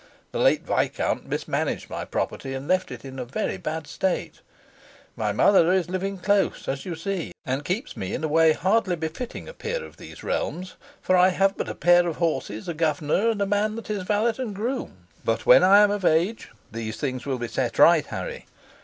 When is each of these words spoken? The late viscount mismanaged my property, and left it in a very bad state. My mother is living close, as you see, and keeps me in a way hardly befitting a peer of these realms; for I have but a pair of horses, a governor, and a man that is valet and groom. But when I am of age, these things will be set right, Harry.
The 0.31 0.39
late 0.39 0.65
viscount 0.65 1.27
mismanaged 1.27 1.87
my 1.87 2.05
property, 2.05 2.55
and 2.55 2.67
left 2.67 2.89
it 2.89 3.05
in 3.05 3.19
a 3.19 3.23
very 3.23 3.57
bad 3.57 3.85
state. 3.85 4.41
My 5.15 5.31
mother 5.31 5.71
is 5.71 5.91
living 5.91 6.17
close, 6.17 6.67
as 6.67 6.85
you 6.87 6.95
see, 6.95 7.33
and 7.45 7.63
keeps 7.63 7.95
me 7.95 8.15
in 8.15 8.23
a 8.23 8.27
way 8.27 8.53
hardly 8.53 8.95
befitting 8.95 9.47
a 9.47 9.53
peer 9.53 9.85
of 9.85 9.97
these 9.97 10.23
realms; 10.23 10.73
for 11.03 11.15
I 11.15 11.29
have 11.29 11.55
but 11.55 11.69
a 11.69 11.75
pair 11.75 12.07
of 12.07 12.15
horses, 12.15 12.67
a 12.67 12.73
governor, 12.73 13.29
and 13.29 13.43
a 13.43 13.45
man 13.45 13.75
that 13.75 13.91
is 13.91 14.01
valet 14.01 14.33
and 14.39 14.55
groom. 14.55 15.05
But 15.23 15.45
when 15.45 15.63
I 15.63 15.81
am 15.83 15.91
of 15.91 16.03
age, 16.03 16.49
these 16.71 16.97
things 16.97 17.27
will 17.27 17.37
be 17.37 17.47
set 17.47 17.77
right, 17.77 18.07
Harry. 18.07 18.47